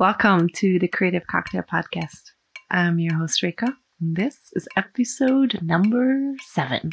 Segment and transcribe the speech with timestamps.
[0.00, 2.30] Welcome to the Creative Cocktail Podcast.
[2.70, 3.66] I'm your host, Reka,
[4.00, 6.92] and this is episode number seven.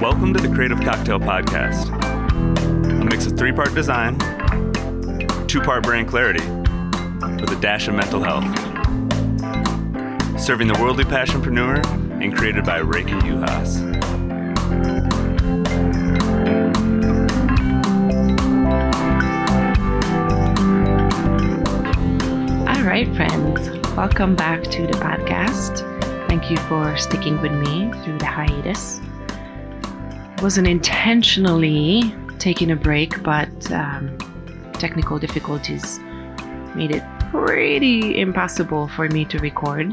[0.00, 1.86] Welcome to the Creative Cocktail Podcast,
[3.00, 4.18] a mix of three part design,
[5.46, 6.44] two part brand clarity,
[7.40, 8.42] with a dash of mental health.
[10.40, 13.82] Serving the worldly passionpreneur and created by Reka Juhas.
[22.68, 25.80] All right, friends, welcome back to the podcast.
[26.28, 29.00] Thank you for sticking with me through the hiatus.
[30.40, 34.16] Wasn't intentionally taking a break, but um,
[34.74, 35.98] technical difficulties
[36.76, 37.02] made it
[37.32, 39.92] pretty impossible for me to record.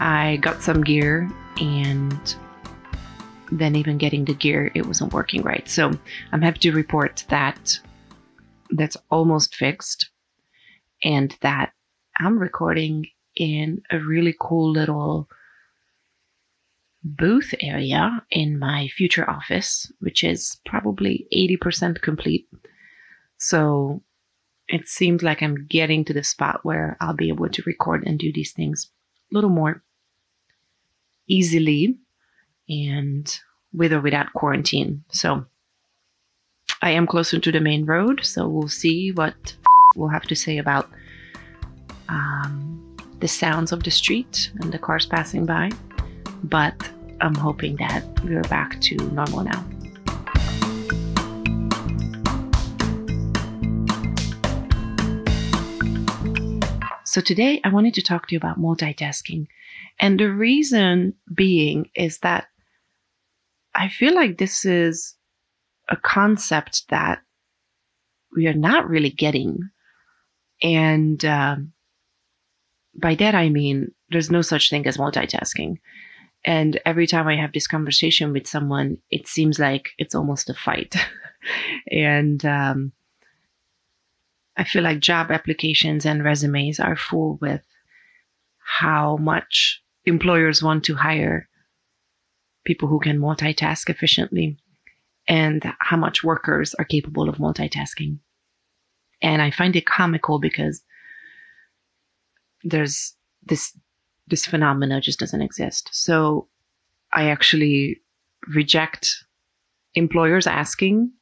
[0.00, 2.36] I got some gear and
[3.52, 5.68] then even getting the gear it wasn't working right.
[5.68, 5.90] So
[6.32, 7.78] I'm happy to report that
[8.70, 10.10] that's almost fixed
[11.02, 11.72] and that
[12.18, 15.28] I'm recording in a really cool little
[17.02, 22.48] booth area in my future office, which is probably 80% complete.
[23.38, 24.02] So
[24.68, 28.18] it seems like I'm getting to the spot where I'll be able to record and
[28.18, 28.90] do these things
[29.32, 29.82] a little more
[31.30, 31.96] easily
[32.68, 33.40] and
[33.72, 35.04] with or without quarantine.
[35.10, 35.44] So
[36.82, 39.54] I am closer to the main road, so we'll see what
[39.96, 40.88] we'll have to say about
[42.08, 45.70] um, the sounds of the street and the cars passing by.
[46.42, 49.64] But I'm hoping that we're back to normal now.
[57.10, 59.48] So today I wanted to talk to you about multitasking.
[59.98, 62.46] And the reason being is that
[63.74, 65.16] I feel like this is
[65.88, 67.18] a concept that
[68.36, 69.58] we are not really getting.
[70.62, 71.72] And um,
[72.94, 75.78] by that, I mean, there's no such thing as multitasking.
[76.44, 80.54] And every time I have this conversation with someone, it seems like it's almost a
[80.54, 80.94] fight.
[81.90, 82.92] and um,
[84.60, 87.62] I feel like job applications and resumes are full with
[88.58, 91.48] how much employers want to hire
[92.66, 94.58] people who can multitask efficiently
[95.26, 98.18] and how much workers are capable of multitasking.
[99.22, 100.82] And I find it comical because
[102.62, 103.74] there's this
[104.26, 105.88] this phenomena just doesn't exist.
[105.92, 106.48] So
[107.14, 108.02] I actually
[108.46, 109.24] reject
[109.94, 111.12] employers asking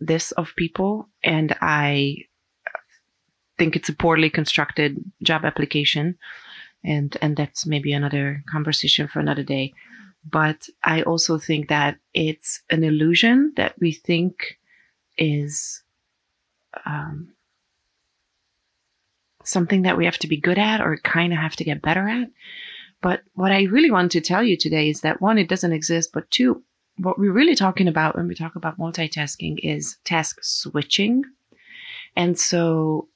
[0.00, 2.27] this of people and I
[3.58, 6.16] think it's a poorly constructed job application.
[6.84, 9.72] And and that's maybe another conversation for another day.
[10.24, 14.58] But i also think that it's an illusion that we think
[15.16, 15.82] is
[16.86, 17.32] um,
[19.44, 22.08] something that we have to be good at or kind of have to get better
[22.08, 22.28] at.
[23.00, 26.10] But what i really want to tell you today is that one it doesn't exist
[26.12, 26.62] but two
[26.98, 31.22] what we're really talking about when we talk about multitasking is task switching.
[32.16, 33.08] And so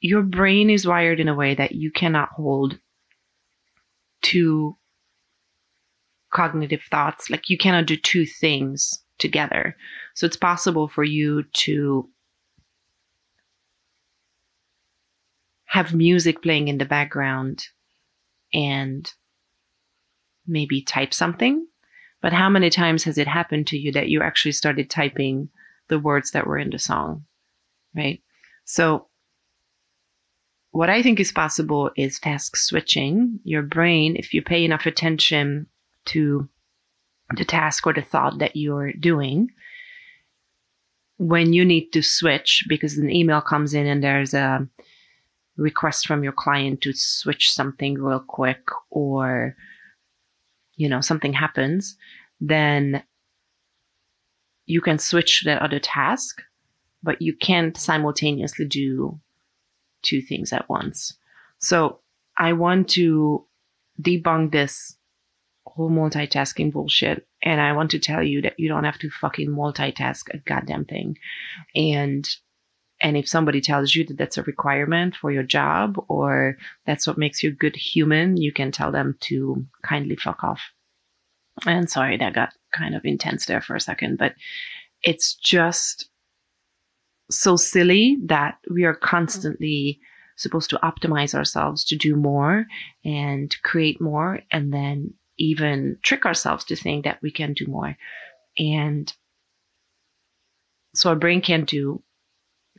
[0.00, 2.78] your brain is wired in a way that you cannot hold
[4.22, 4.76] two
[6.32, 7.28] cognitive thoughts.
[7.28, 9.76] Like you cannot do two things together.
[10.14, 12.08] So it's possible for you to
[15.66, 17.64] have music playing in the background
[18.52, 19.10] and
[20.46, 21.66] maybe type something.
[22.22, 25.48] But how many times has it happened to you that you actually started typing
[25.88, 27.24] the words that were in the song?
[27.94, 28.22] Right.
[28.64, 29.09] So
[30.72, 33.40] what I think is possible is task switching.
[33.44, 35.66] Your brain, if you pay enough attention
[36.06, 36.48] to
[37.36, 39.50] the task or the thought that you're doing,
[41.20, 44.66] when you need to switch because an email comes in and there's a
[45.58, 49.54] request from your client to switch something real quick or
[50.76, 51.98] you know something happens
[52.40, 53.02] then
[54.64, 56.40] you can switch that other task
[57.02, 59.20] but you can't simultaneously do
[60.02, 61.14] two things at once.
[61.58, 62.00] So
[62.36, 63.44] I want to
[64.00, 64.96] debunk this
[65.66, 67.26] whole multitasking bullshit.
[67.42, 70.84] And I want to tell you that you don't have to fucking multitask a goddamn
[70.84, 71.16] thing.
[71.74, 72.28] And
[73.02, 77.16] and if somebody tells you that that's a requirement for your job or that's what
[77.16, 80.60] makes you a good human, you can tell them to kindly fuck off.
[81.66, 84.34] And sorry, that got kind of intense there for a second, but
[85.02, 86.09] it's just
[87.30, 89.00] so silly that we are mm.
[89.00, 90.00] constantly
[90.36, 92.66] supposed to optimize ourselves to do more
[93.04, 97.96] and create more and then even trick ourselves to think that we can do more.
[98.58, 99.12] And
[100.94, 102.02] so our brain can't do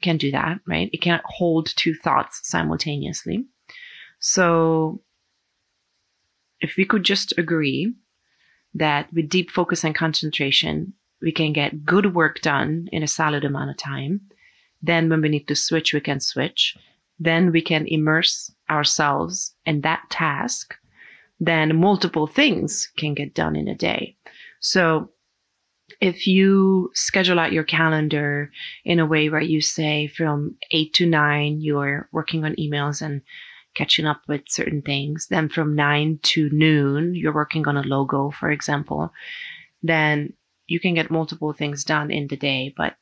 [0.02, 0.90] can do that, right?
[0.92, 3.46] It can't hold two thoughts simultaneously.
[4.20, 5.02] So
[6.60, 7.94] if we could just agree
[8.74, 13.46] that with deep focus and concentration, we can get good work done in a solid
[13.46, 14.22] amount of time.
[14.82, 16.76] Then when we need to switch, we can switch.
[17.20, 20.76] Then we can immerse ourselves in that task.
[21.40, 24.16] Then multiple things can get done in a day.
[24.60, 25.10] So
[26.00, 28.52] if you schedule out your calendar
[28.86, 33.22] in a way where you say from eight to nine, you're working on emails and
[33.76, 35.28] catching up with certain things.
[35.30, 39.14] Then from nine to noon, you're working on a logo, for example.
[39.84, 40.34] Then
[40.68, 42.74] you can get multiple things done in the day.
[42.76, 42.96] But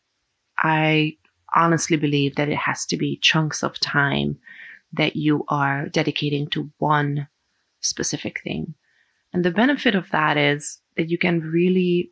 [0.58, 1.18] I
[1.56, 4.38] honestly believe that it has to be chunks of time
[4.94, 7.28] that you are dedicating to one
[7.82, 8.74] specific thing.
[9.34, 12.12] And the benefit of that is that you can really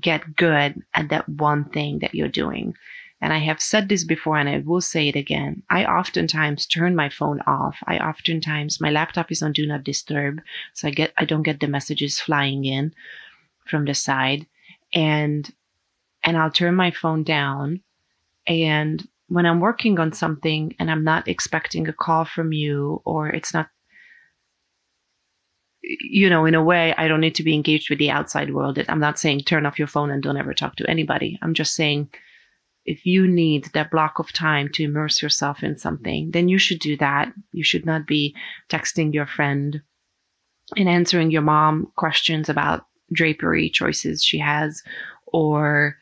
[0.00, 2.74] get good at that one thing that you're doing.
[3.20, 5.62] And I have said this before and I will say it again.
[5.70, 7.78] I oftentimes turn my phone off.
[7.86, 10.40] I oftentimes my laptop is on do not disturb.
[10.74, 12.92] So I get I don't get the messages flying in
[13.64, 14.46] from the side.
[14.92, 15.48] And
[16.24, 17.82] and I'll turn my phone down.
[18.46, 23.28] And when I'm working on something and I'm not expecting a call from you or
[23.28, 23.68] it's not
[25.82, 28.78] you know, in a way, I don't need to be engaged with the outside world.
[28.88, 31.38] I'm not saying turn off your phone and don't ever talk to anybody.
[31.42, 32.08] I'm just saying
[32.84, 36.80] if you need that block of time to immerse yourself in something, then you should
[36.80, 37.32] do that.
[37.52, 38.34] You should not be
[38.68, 39.82] texting your friend
[40.76, 44.82] and answering your mom questions about drapery choices she has,
[45.26, 45.96] or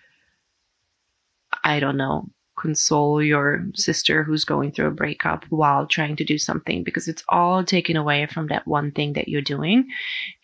[1.65, 6.37] I don't know, console your sister who's going through a breakup while trying to do
[6.39, 9.89] something because it's all taken away from that one thing that you're doing.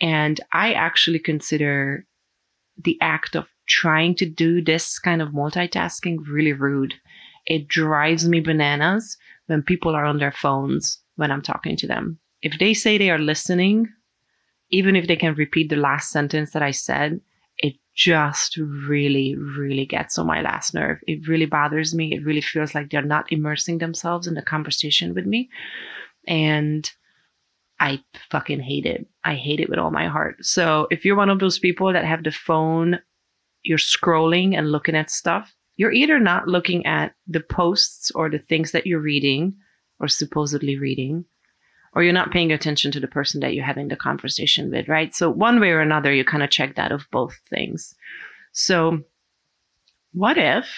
[0.01, 2.07] And I actually consider
[2.83, 6.95] the act of trying to do this kind of multitasking really rude.
[7.47, 9.17] It drives me bananas
[9.47, 12.19] when people are on their phones when I'm talking to them.
[12.43, 13.89] If they say they are listening,
[14.71, 17.21] even if they can repeat the last sentence that I said,
[17.97, 20.99] just really, really gets on my last nerve.
[21.07, 22.15] It really bothers me.
[22.15, 25.49] It really feels like they're not immersing themselves in the conversation with me.
[26.29, 26.89] And
[27.81, 29.07] I fucking hate it.
[29.25, 30.37] I hate it with all my heart.
[30.45, 32.99] So if you're one of those people that have the phone
[33.63, 38.39] you're scrolling and looking at stuff, you're either not looking at the posts or the
[38.39, 39.55] things that you're reading
[39.99, 41.25] or supposedly reading,
[41.97, 45.15] or you're not paying attention to the person that you're having the conversation with, right?
[45.15, 47.95] So, one way or another, you kind of check that of both things.
[48.53, 49.01] So,
[50.13, 50.69] what if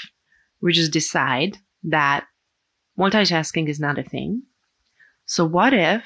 [0.62, 2.24] we just decide that
[2.96, 4.44] multitasking is not a thing?
[5.26, 6.04] So, what if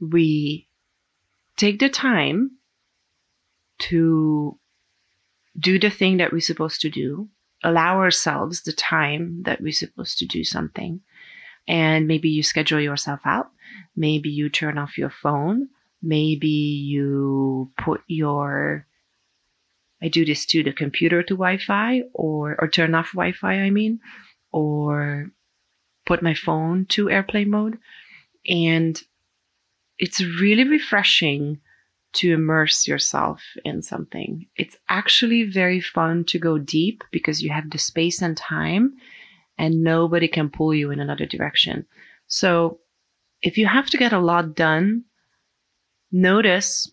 [0.00, 0.66] we
[1.58, 2.52] take the time
[3.80, 4.58] to
[5.58, 7.28] do the thing that we're supposed to do,
[7.62, 11.02] allow ourselves the time that we're supposed to do something.
[11.68, 13.50] And maybe you schedule yourself out.
[13.96, 15.68] Maybe you turn off your phone.
[16.02, 18.86] Maybe you put your
[20.02, 24.00] I do this to the computer to Wi-Fi or or turn off Wi-Fi, I mean,
[24.50, 25.30] or
[26.06, 27.78] put my phone to airplane mode.
[28.48, 29.00] And
[29.98, 31.60] it's really refreshing
[32.12, 34.46] to immerse yourself in something.
[34.56, 38.94] It's actually very fun to go deep because you have the space and time
[39.60, 41.84] and nobody can pull you in another direction.
[42.28, 42.80] So
[43.42, 45.04] if you have to get a lot done,
[46.10, 46.90] notice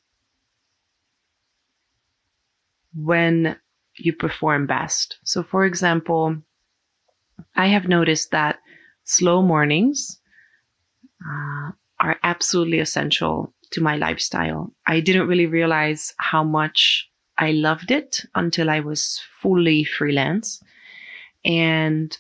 [2.94, 3.56] when
[3.96, 5.18] you perform best.
[5.24, 6.36] So for example,
[7.56, 8.60] I have noticed that
[9.06, 10.20] slow mornings
[11.26, 11.72] uh,
[12.02, 14.74] are absolutely essential to my lifestyle.
[14.86, 20.62] I didn't really realize how much I loved it until I was fully freelance.
[21.46, 22.18] And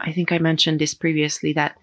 [0.00, 1.76] I think I mentioned this previously that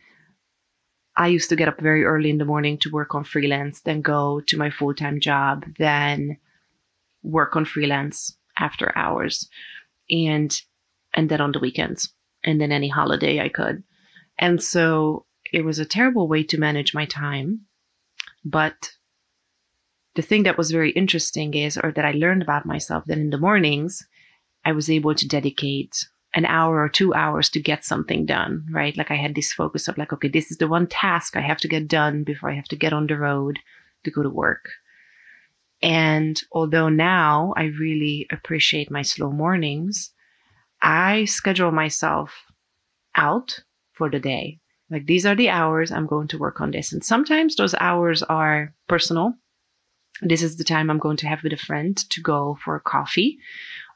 [1.15, 4.01] I used to get up very early in the morning to work on freelance, then
[4.01, 6.37] go to my full time job, then
[7.23, 9.49] work on freelance after hours
[10.09, 10.61] and
[11.13, 13.83] and then on the weekends and then any holiday I could.
[14.39, 17.67] And so it was a terrible way to manage my time
[18.43, 18.91] but
[20.15, 23.29] the thing that was very interesting is, or that I learned about myself, that in
[23.29, 24.07] the mornings,
[24.65, 28.95] I was able to dedicate an hour or two hours to get something done, right?
[28.97, 31.57] Like I had this focus of like, okay, this is the one task I have
[31.59, 33.59] to get done before I have to get on the road
[34.03, 34.69] to go to work.
[35.81, 40.11] And although now I really appreciate my slow mornings,
[40.81, 42.33] I schedule myself
[43.15, 43.59] out
[43.93, 44.59] for the day.
[44.89, 46.93] Like these are the hours I'm going to work on this.
[46.93, 49.33] And sometimes those hours are personal.
[50.21, 53.37] this is the time I'm going to have with a friend to go for coffee,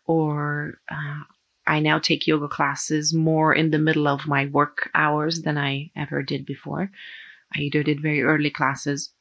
[0.06, 1.24] or uh,
[1.68, 5.92] I now take yoga classes more in the middle of my work hours than I
[5.96, 6.92] ever did before.
[7.56, 9.14] I either did very early classes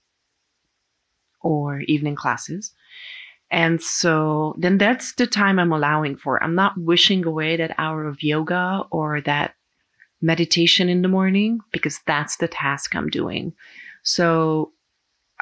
[1.42, 2.72] or evening classes.
[3.50, 6.42] And so then that's the time I'm allowing for.
[6.42, 9.54] I'm not wishing away that hour of yoga or that
[10.22, 13.52] meditation in the morning because that's the task I'm doing.
[14.02, 14.72] So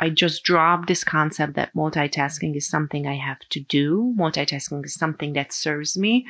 [0.00, 4.14] I just dropped this concept that multitasking is something I have to do.
[4.16, 6.24] Multitasking is something that serves me,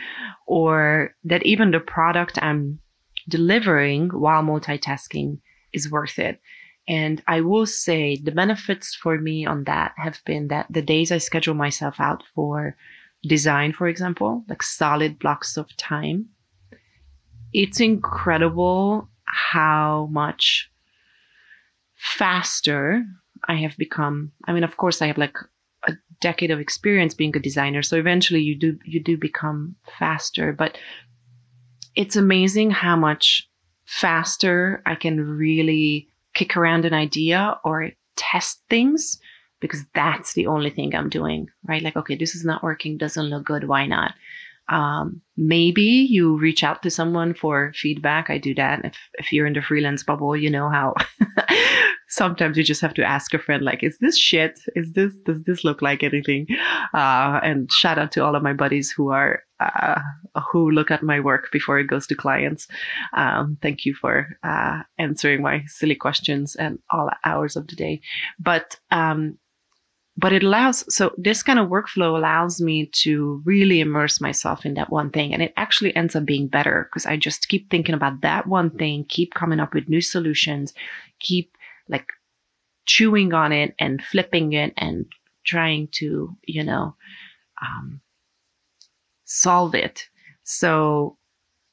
[0.47, 2.79] or that even the product I'm
[3.29, 5.41] delivering while multitasking
[5.73, 6.41] is worth it.
[6.89, 11.13] And I will say the benefits for me on that have been that the days
[11.13, 12.75] I schedule myself out for
[13.25, 16.31] design, for example, like solid blocks of time,
[17.53, 20.71] it's incredible how much
[21.97, 23.05] faster
[23.47, 24.33] I have become.
[24.47, 25.37] I mean, of course, I have like
[25.87, 30.53] a decade of experience being a designer, so eventually you do you do become faster.
[30.53, 30.79] But
[31.95, 33.49] it's amazing how much
[33.85, 39.19] faster I can really kick around an idea or test things
[39.61, 41.83] because that's the only thing I'm doing, right?
[41.83, 44.15] Like, okay, this is not working, doesn't look good, why not?
[44.69, 48.29] Um, maybe you reach out to someone for feedback.
[48.29, 48.85] I do that.
[48.85, 50.95] If if you're in the freelance bubble, you know how
[52.09, 54.59] sometimes you just have to ask a friend, like, is this shit?
[54.75, 56.47] Is this, does this look like anything?
[56.95, 60.01] Uh, and shout out to all of my buddies who are, uh,
[60.51, 62.67] who look at my work before it goes to clients.
[63.17, 68.01] Um, thank you for, uh, answering my silly questions and all hours of the day.
[68.39, 69.39] But, um,
[70.17, 74.75] but it allows so this kind of workflow allows me to really immerse myself in
[74.75, 77.95] that one thing and it actually ends up being better because i just keep thinking
[77.95, 80.75] about that one thing keep coming up with new solutions
[81.21, 81.57] keep
[81.89, 82.07] like
[82.87, 85.07] chewing on it and flipping it and
[85.45, 86.95] trying to, you know,
[87.63, 88.01] um,
[89.25, 90.05] solve it.
[90.45, 91.17] So,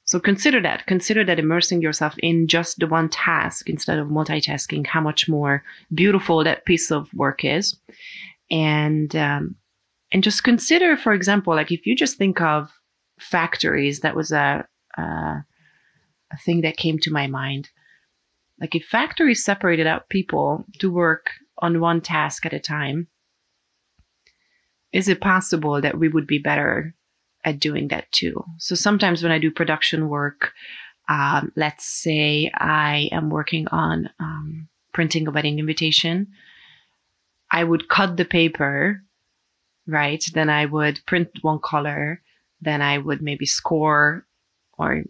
[0.03, 0.85] so consider that.
[0.85, 5.63] Consider that immersing yourself in just the one task instead of multitasking, how much more
[5.93, 7.77] beautiful that piece of work is.
[8.51, 9.55] And, um,
[10.11, 12.71] and just consider, for example, like if you just think of
[13.19, 14.67] factories, that was a,
[14.97, 17.69] a, a thing that came to my mind.
[18.59, 23.07] Like if factories separated out people to work on one task at a time,
[24.93, 26.95] is it possible that we would be better
[27.43, 28.43] at doing that too?
[28.57, 30.53] So sometimes when I do production work,
[31.09, 36.27] um, let's say I am working on um, printing a wedding invitation,
[37.51, 39.01] I would cut the paper,
[39.85, 40.23] right?
[40.33, 42.21] Then I would print one color,
[42.61, 44.25] then I would maybe score
[44.77, 45.03] or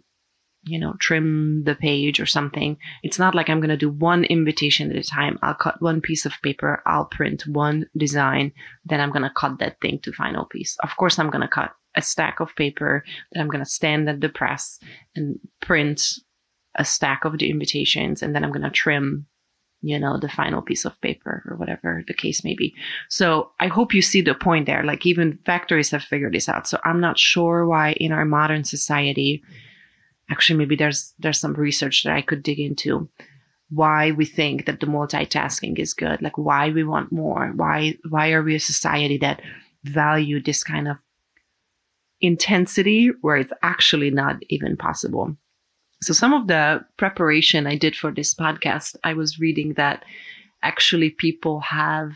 [0.66, 2.76] you know, trim the page or something.
[3.02, 5.38] It's not like I'm going to do one invitation at a time.
[5.42, 8.52] I'll cut one piece of paper, I'll print one design,
[8.84, 10.76] then I'm going to cut that thing to final piece.
[10.82, 14.08] Of course, I'm going to cut a stack of paper that I'm going to stand
[14.08, 14.78] at the press
[15.14, 16.02] and print
[16.74, 19.26] a stack of the invitations, and then I'm going to trim
[19.82, 22.74] you know the final piece of paper or whatever the case may be
[23.10, 26.66] so i hope you see the point there like even factories have figured this out
[26.66, 29.42] so i'm not sure why in our modern society
[30.30, 33.08] actually maybe there's there's some research that I could dig into
[33.70, 38.32] why we think that the multitasking is good like why we want more why why
[38.32, 39.42] are we a society that
[39.84, 40.96] value this kind of
[42.20, 45.36] intensity where it's actually not even possible?
[46.02, 50.04] So some of the preparation i did for this podcast i was reading that
[50.62, 52.12] actually people have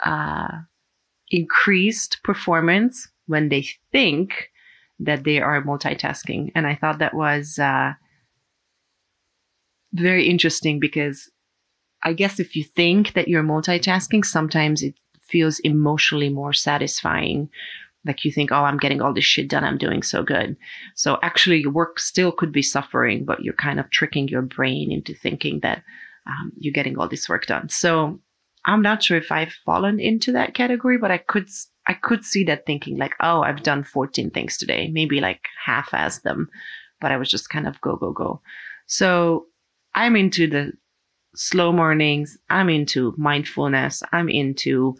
[0.00, 0.48] uh,
[1.30, 4.49] increased performance when they think
[5.00, 6.52] that they are multitasking.
[6.54, 7.94] And I thought that was uh,
[9.92, 11.30] very interesting because
[12.02, 17.48] I guess if you think that you're multitasking, sometimes it feels emotionally more satisfying.
[18.06, 19.64] Like you think, oh, I'm getting all this shit done.
[19.64, 20.56] I'm doing so good.
[20.94, 24.90] So actually, your work still could be suffering, but you're kind of tricking your brain
[24.90, 25.82] into thinking that
[26.26, 27.68] um, you're getting all this work done.
[27.68, 28.18] So
[28.66, 31.48] I'm not sure if I've fallen into that category, but I could
[31.86, 35.92] I could see that thinking like, oh, I've done 14 things today, maybe like half
[35.92, 36.48] as them,
[37.00, 38.40] but I was just kind of go, go, go.
[38.86, 39.46] So
[39.94, 40.72] I'm into the
[41.34, 42.38] slow mornings.
[42.50, 44.02] I'm into mindfulness.
[44.12, 44.96] I'm into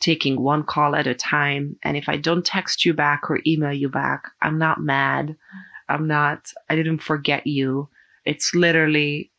[0.00, 1.76] taking one call at a time.
[1.84, 5.36] And if I don't text you back or email you back, I'm not mad.
[5.88, 7.88] I'm not, I didn't forget you.
[8.24, 9.30] It's literally,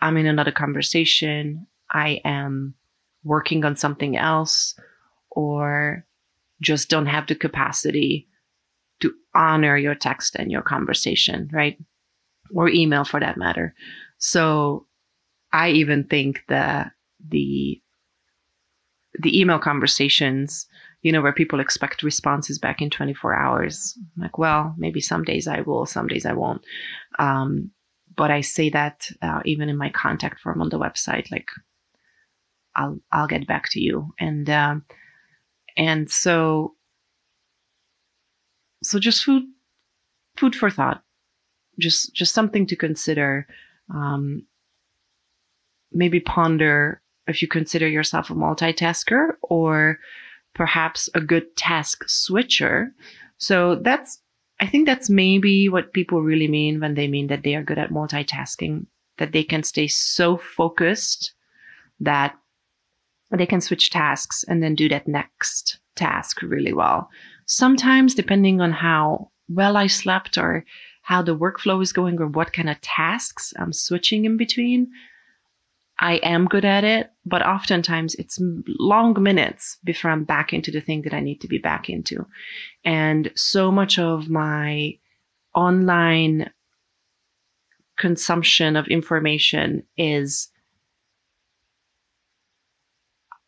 [0.00, 1.66] I'm in another conversation.
[1.90, 2.74] I am
[3.24, 4.78] working on something else
[5.30, 6.06] or
[6.60, 8.28] just don't have the capacity
[9.00, 11.78] to honor your text and your conversation, right?
[12.54, 13.74] Or email for that matter.
[14.18, 14.86] So
[15.52, 16.92] I even think that
[17.28, 17.80] the
[19.20, 20.66] the email conversations,
[21.02, 23.96] you know, where people expect responses back in 24 hours.
[24.16, 26.62] I'm like, well, maybe some days I will, some days I won't.
[27.20, 27.70] Um,
[28.16, 31.48] but I say that uh, even in my contact form on the website, like,
[32.76, 34.84] I'll I'll get back to you, and um,
[35.76, 36.74] and so
[38.82, 39.44] so just food
[40.36, 41.02] food for thought,
[41.78, 43.46] just just something to consider.
[43.94, 44.46] Um,
[45.94, 49.98] maybe ponder if you consider yourself a multitasker or
[50.54, 52.92] perhaps a good task switcher.
[53.38, 54.20] So that's,
[54.60, 57.78] I think that's maybe what people really mean when they mean that they are good
[57.78, 58.86] at multitasking,
[59.18, 61.32] that they can stay so focused
[62.00, 62.36] that
[63.36, 67.08] they can switch tasks and then do that next task really well.
[67.46, 70.64] Sometimes, depending on how well I slept or
[71.02, 74.88] how the workflow is going or what kind of tasks I'm switching in between,
[76.00, 78.38] I am good at it, but oftentimes it's
[78.80, 82.26] long minutes before I'm back into the thing that I need to be back into.
[82.84, 84.98] And so much of my
[85.54, 86.50] online
[87.96, 90.48] consumption of information is,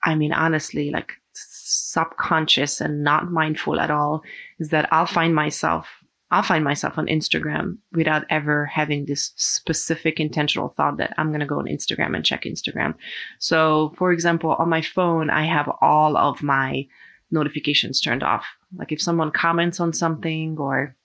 [0.07, 4.23] I mean, honestly, like subconscious and not mindful at all,
[4.59, 5.87] is that I'll find myself
[6.31, 11.41] I'll find myself on Instagram without ever having this specific intentional thought that I'm going
[11.41, 12.95] to go on Instagram and check Instagram.
[13.39, 16.89] So, for example, on my phone, I have all of my
[17.31, 18.45] notifications turned off.
[18.77, 20.97] Like if someone comments on something or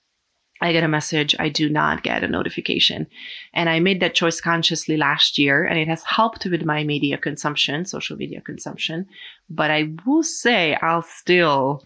[0.62, 3.06] I get a message, I do not get a notification.
[3.52, 7.18] And I made that choice consciously last year, and it has helped with my media
[7.18, 9.06] consumption, social media consumption.
[9.50, 11.84] But I will say I'll still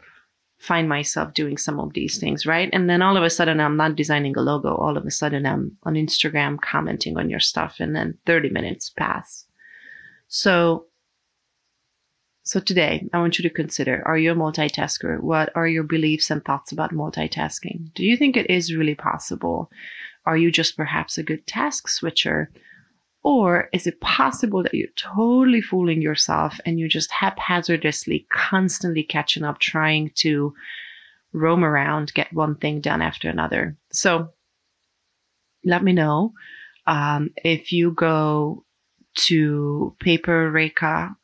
[0.59, 2.69] find myself doing some of these things, right?
[2.73, 4.75] And then all of a sudden, I'm not designing a logo.
[4.75, 8.91] All of a sudden, I'm on Instagram commenting on your stuff, and then 30 minutes
[8.91, 9.47] pass.
[10.29, 10.87] So,
[12.47, 15.21] so today, I want you to consider: Are you a multitasker?
[15.21, 17.93] What are your beliefs and thoughts about multitasking?
[17.95, 19.69] Do you think it is really possible?
[20.27, 22.53] Are you just perhaps a good task switcher?
[23.25, 29.43] Or is it possible that you're totally fooling yourself and you're just haphazardly, constantly catching
[29.43, 30.55] up, trying to
[31.33, 33.77] roam around, get one thing done after another?
[33.91, 34.29] So
[35.65, 36.33] let me know.
[36.87, 38.65] Um, if you go
[39.27, 41.17] to Paper Reka,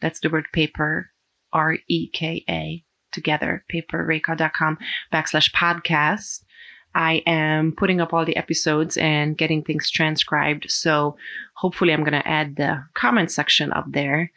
[0.00, 1.10] that's the word paper,
[1.52, 4.78] R E K A, together, paperreka.com
[5.12, 6.42] backslash podcast.
[6.94, 10.70] I am putting up all the episodes and getting things transcribed.
[10.70, 11.16] So
[11.54, 14.32] hopefully, I'm going to add the comment section up there.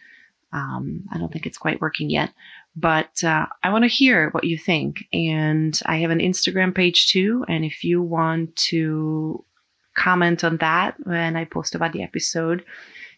[0.52, 2.32] Um, I don't think it's quite working yet,
[2.76, 5.06] but uh, I want to hear what you think.
[5.12, 7.44] And I have an Instagram page too.
[7.48, 9.44] And if you want to
[9.96, 12.64] comment on that when I post about the episode,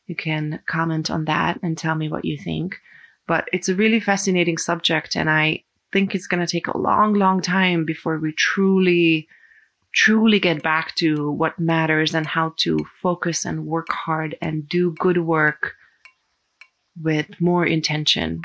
[0.08, 2.78] you can comment on that and tell me what you think.
[3.28, 7.14] But it's a really fascinating subject, and I think it's going to take a long,
[7.14, 9.28] long time before we truly,
[9.94, 14.94] truly get back to what matters and how to focus and work hard and do
[15.00, 15.74] good work
[17.02, 18.42] with more intention.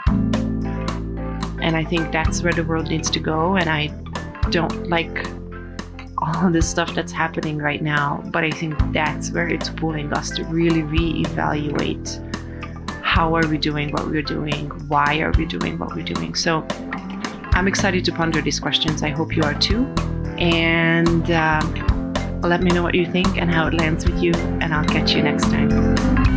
[1.60, 3.56] And I think that's where the world needs to go.
[3.56, 3.88] And I
[4.50, 5.26] don't like
[6.20, 10.30] all the stuff that's happening right now, but I think that's where it's pulling us
[10.30, 12.26] to really reevaluate
[13.02, 14.68] how are we doing what we're doing?
[14.86, 16.34] Why are we doing what we're doing?
[16.36, 16.64] So
[17.52, 19.02] I'm excited to ponder these questions.
[19.02, 19.84] I hope you are too.
[20.38, 21.60] And uh,
[22.42, 25.12] let me know what you think and how it lands with you, and I'll catch
[25.12, 26.29] you next time.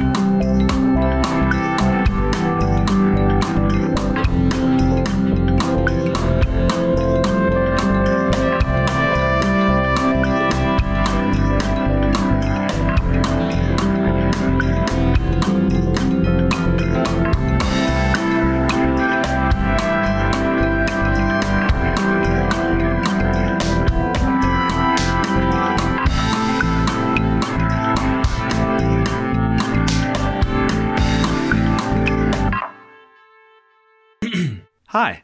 [34.94, 35.24] Hi.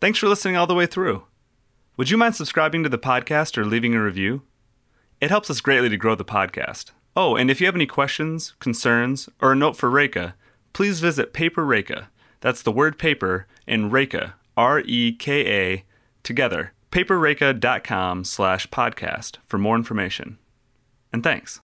[0.00, 1.24] Thanks for listening all the way through.
[1.98, 4.44] Would you mind subscribing to the podcast or leaving a review?
[5.20, 6.92] It helps us greatly to grow the podcast.
[7.14, 10.34] Oh, and if you have any questions, concerns, or a note for Reka,
[10.72, 12.08] please visit Paper Reka.
[12.40, 15.84] That's the word paper and Reka, R E K A,
[16.22, 20.38] together, paperreka.com slash podcast for more information.
[21.12, 21.60] And thanks.